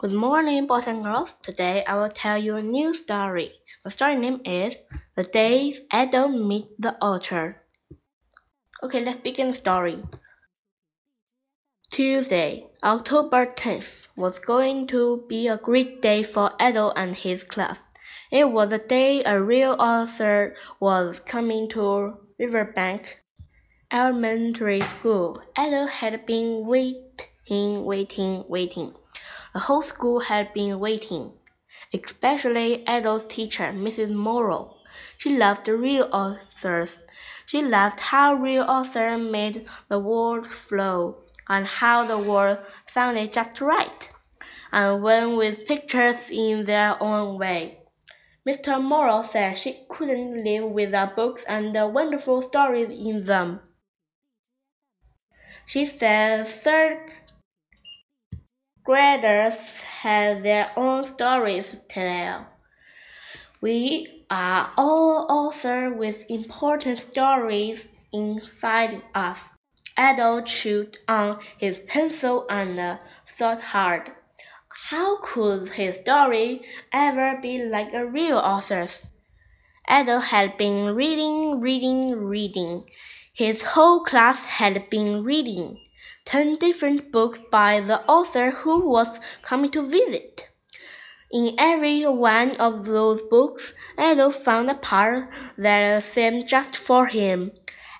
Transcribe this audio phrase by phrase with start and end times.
[0.00, 1.36] Good morning, boys and girls.
[1.42, 3.52] Today I will tell you a new story.
[3.84, 4.78] The story name is
[5.14, 7.60] The Day Edo Meet the Author.
[8.82, 9.98] Okay, let's begin the story.
[11.90, 17.82] Tuesday, October 10th, was going to be a great day for Edo and his class.
[18.32, 23.18] It was the day a real author was coming to Riverbank
[23.92, 25.42] Elementary School.
[25.60, 28.94] Edo had been waiting, waiting, waiting.
[29.52, 31.32] The whole school had been waiting,
[31.92, 34.10] especially Edo's teacher, Mrs.
[34.14, 34.76] Morrow.
[35.18, 37.02] She loved real authors.
[37.46, 43.60] She loved how real authors made the words flow and how the words sounded just
[43.60, 44.10] right,
[44.72, 47.80] and went with pictures in their own way.
[48.48, 48.80] Mr.
[48.80, 53.60] Morrow said she couldn't live without books and the wonderful stories in them.
[55.66, 57.12] She said third
[58.84, 62.46] graders have their own stories to tell.
[63.60, 69.50] We are all authors with important stories inside us.
[69.98, 74.12] Edo chewed on his pencil and thought hard.
[74.88, 79.08] How could his story ever be like a real author's?
[79.90, 82.84] Edo had been reading, reading, reading.
[83.32, 85.78] His whole class had been reading
[86.24, 90.48] ten different books by the author who was coming to visit.
[91.32, 97.52] In every one of those books, Edo found a part that seemed just for him.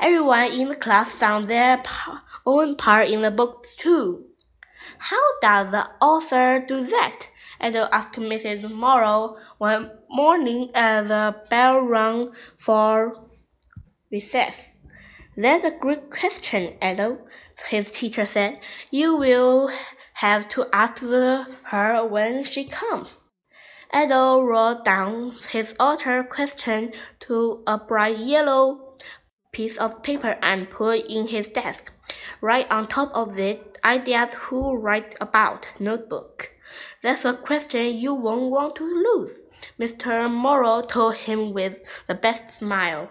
[0.00, 1.82] Everyone in the class found their
[2.46, 4.24] own part in the book too.
[4.98, 7.28] How does the author do that?
[7.62, 8.70] Edo asked Mrs.
[8.72, 13.28] Morrow one morning as the bell rang for
[14.10, 14.77] recess.
[15.40, 17.18] That's a great question, Edo,
[17.68, 18.58] his teacher said.
[18.90, 19.70] You will
[20.14, 23.08] have to ask her when she comes.
[23.94, 28.96] Edo wrote down his author question to a bright yellow
[29.52, 31.92] piece of paper and put in his desk.
[32.40, 36.50] Right on top of it, ideas who write about notebook.
[37.00, 39.38] That's a question you won't want to lose,
[39.78, 40.28] Mr.
[40.28, 41.76] Morrow told him with
[42.08, 43.08] the best smile.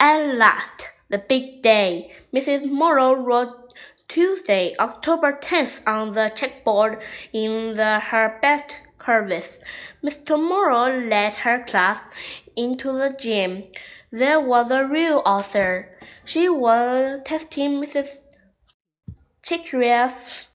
[0.00, 2.10] At last, the big day.
[2.34, 2.64] Mrs.
[2.64, 3.74] Morrow wrote
[4.08, 7.02] Tuesday, October 10th on the checkboard
[7.34, 9.60] in the, her best curves.
[10.02, 10.40] Mr.
[10.40, 12.00] Morrow led her class
[12.56, 13.64] into the gym.
[14.10, 15.98] There was a real author.
[16.24, 18.18] She was testing Mrs.
[19.42, 20.46] Chickeria's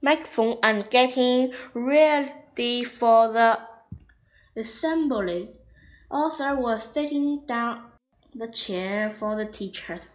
[0.00, 3.58] microphone and getting ready for the
[4.56, 5.50] assembly.
[6.10, 7.82] Author was sitting down
[8.38, 10.10] the chair for the teachers.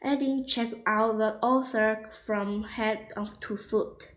[0.00, 3.08] Eddie checked out the author from head
[3.40, 4.08] to foot.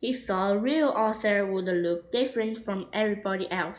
[0.00, 3.78] He thought a real author would look different from everybody else.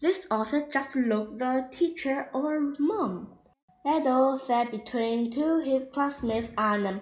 [0.00, 3.34] This author just looked the teacher or mom.
[3.86, 7.00] Edo sat between two his classmates and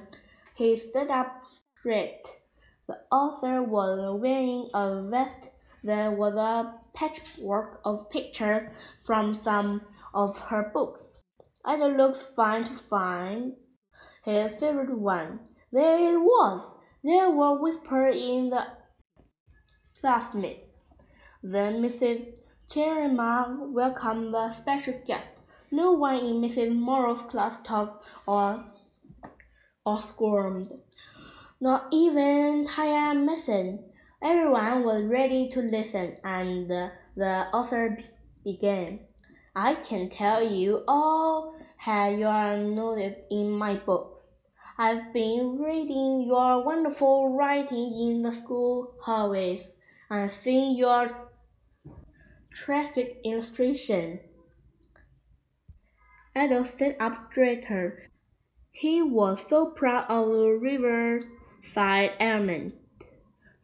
[0.56, 1.42] he stood up
[1.78, 2.22] straight.
[2.88, 5.52] The author was wearing a vest
[5.84, 8.68] that was a patchwork of pictures
[9.04, 11.04] from some of her books.
[11.66, 13.52] It looks fine to find
[14.24, 15.40] his favorite one.
[15.72, 16.66] There it was.
[17.04, 18.66] There were whispers in the
[20.00, 20.66] classmates.
[21.42, 22.32] Then Mrs.
[22.68, 25.42] Cherima welcomed the special guest.
[25.70, 26.74] No one in Mrs.
[26.74, 28.64] Morrow's class talked or,
[29.86, 30.72] or squirmed.
[31.60, 33.84] Not even Taya Mason.
[34.22, 37.98] Everyone was ready to listen, and the author
[38.44, 39.00] began.
[39.54, 44.22] I can tell you all have your noticed in my books.
[44.78, 49.68] I've been reading your wonderful writing in the school hallways
[50.08, 51.28] and seen your
[52.52, 54.20] traffic illustration.
[56.36, 58.08] Edo sat up straighter.
[58.70, 62.74] He was so proud of the riverside element.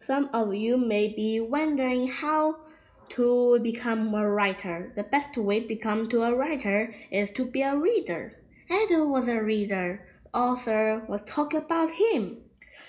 [0.01, 2.66] Some of you may be wondering how
[3.11, 4.93] to become a writer.
[4.97, 8.37] The best way to become to a writer is to be a reader.
[8.71, 10.07] Edo was a reader.
[10.25, 12.39] The author was talking about him.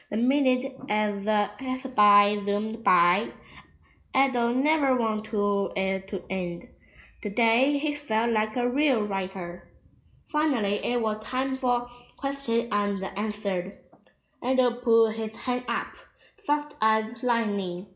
[0.09, 3.31] The minute as the passerby zoomed by,
[4.15, 6.67] Edo never wanted to it to end.
[7.21, 9.69] Today he felt like a real writer.
[10.29, 13.77] Finally, it was time for question and answered.
[14.43, 15.87] Edo put his hand up,
[16.45, 17.87] fast as lightning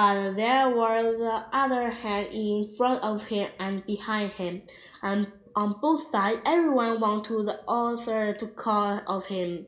[0.00, 4.62] but there were the other hand in front of him and behind him,
[5.02, 9.66] and on both sides everyone wanted the author to call of him.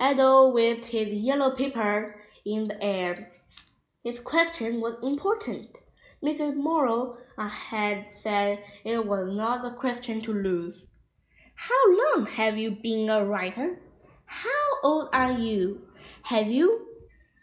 [0.00, 3.30] Edo waved his yellow paper in the air.
[4.02, 5.68] His question was important.
[6.24, 6.56] Mrs.
[6.56, 10.86] Morrow had said it was not a question to lose.
[11.54, 13.78] How long have you been a writer?
[14.24, 15.82] How old are you?
[16.22, 16.86] Have you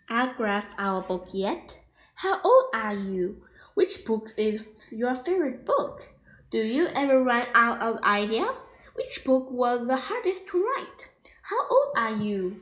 [0.09, 1.77] autographed our book yet?
[2.23, 3.43] How old are you?
[3.73, 6.07] Which book is your favorite book?
[6.51, 8.61] Do you ever run out of ideas?
[8.95, 11.09] Which book was the hardest to write?
[11.41, 12.61] How old are you?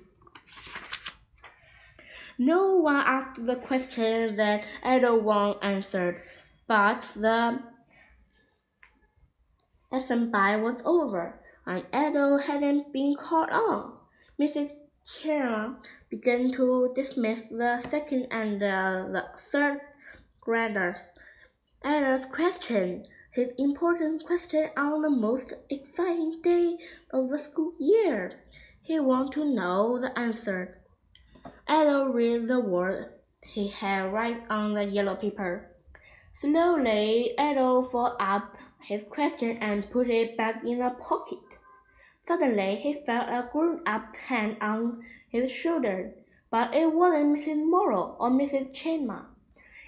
[2.40, 6.24] No one asked the question that Wong answered,
[6.68, 7.60] but the
[9.92, 13.94] assembly was over, and Ada hadn't been called on.
[14.40, 14.72] Mrs.
[15.06, 15.76] Cheney
[16.12, 19.80] began to dismiss the second and the third
[20.42, 21.00] graders.
[21.84, 26.78] Ada's question his important question on the most exciting day
[27.14, 28.42] of the school year.
[28.82, 30.82] He wanted to know the answer.
[31.70, 35.72] Ada read the word he had right on the yellow paper.
[36.34, 41.40] Slowly, Ada folded up his question and put it back in the pocket.
[42.24, 46.14] Suddenly, he felt a grown-up hand on his shoulder,
[46.50, 47.66] but it wasn't Mrs.
[47.66, 48.74] Morrow or Mrs.
[48.74, 49.22] Cheney.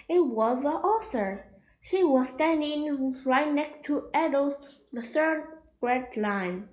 [0.09, 1.45] It was the author.
[1.81, 4.55] She was standing right next to Ada's
[4.91, 5.43] the third
[5.79, 6.69] grade line,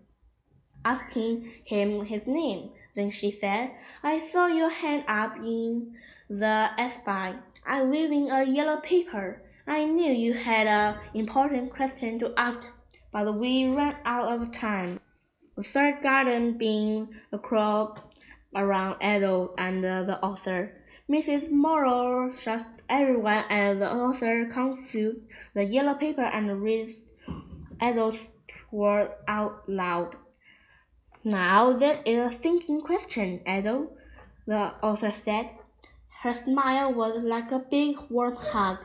[0.85, 2.71] asking him his name.
[2.95, 3.73] Then she said,
[4.03, 5.97] I saw your hand up in
[6.29, 7.35] the spy.
[7.67, 9.43] I'm waving a yellow paper.
[9.67, 12.67] I knew you had an important question to ask,
[13.12, 15.00] but we ran out of time.
[15.61, 18.15] The third garden being the crop
[18.57, 20.73] around Ada and the author.
[21.07, 21.51] Mrs.
[21.51, 25.21] Morrow shut everyone and the author comes confused
[25.53, 26.97] the yellow paper and read
[27.79, 28.31] Ada's
[28.71, 30.17] word out loud.
[31.25, 33.87] Now that is a thinking question, Ada,
[34.47, 35.51] the author said.
[36.23, 38.79] Her smile was like a big warm hug.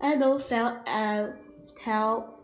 [0.00, 1.32] Ada felt a
[1.82, 2.39] tell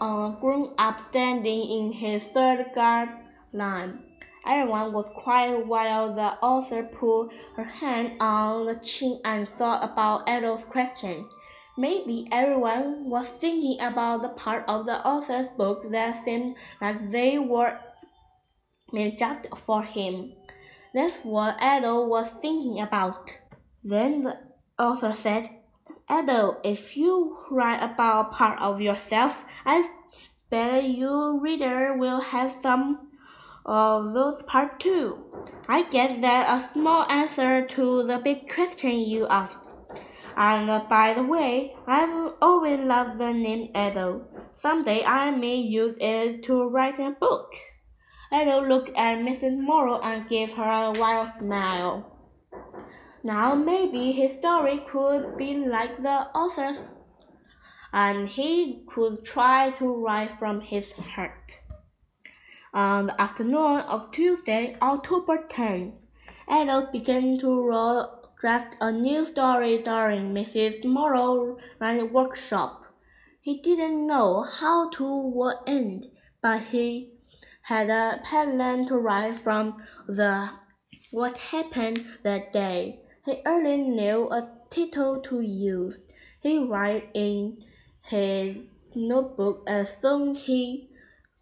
[0.00, 3.08] a grown up standing in his third guard
[3.52, 4.00] line.
[4.46, 10.28] Everyone was quiet while the author put her hand on the chin and thought about
[10.28, 11.28] Ada's question.
[11.76, 17.38] Maybe everyone was thinking about the part of the author's book that seemed like they
[17.38, 17.78] were
[18.92, 20.32] made just for him.
[20.94, 23.30] That's what Ada was thinking about.
[23.84, 24.38] Then the
[24.78, 25.50] author said,
[26.10, 29.90] Ada, if you write about part of yourself, I
[30.48, 33.10] bet your reader will have some
[33.66, 35.18] of those part too.
[35.68, 39.58] I guess that's a small answer to the big question you asked.
[40.34, 44.24] And by the way, I've always loved the name Edo.
[44.54, 47.50] Someday I may use it to write a book.
[48.32, 49.58] Edo looked at Mrs.
[49.58, 52.17] Morrow and gave her a wild smile.
[53.28, 56.80] Now maybe his story could be like the author's,
[57.92, 61.60] and he could try to write from his heart.
[62.72, 65.92] On the afternoon of Tuesday, October 10,
[66.50, 68.06] Ada began to
[68.40, 70.82] draft a new story during Mrs.
[70.86, 71.60] Morrow's
[72.10, 72.86] workshop.
[73.42, 76.06] He didn't know how to end,
[76.40, 77.12] but he
[77.60, 80.48] had a plan to write from the
[81.10, 83.02] what happened that day.
[83.28, 85.98] He only knew a title to use.
[86.40, 87.62] He write in
[88.00, 88.56] his
[88.94, 90.88] notebook as soon he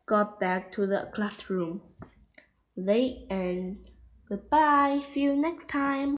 [0.04, 1.82] got back to the classroom.
[2.76, 3.88] They end.
[4.28, 5.02] Goodbye.
[5.08, 6.14] See you next time.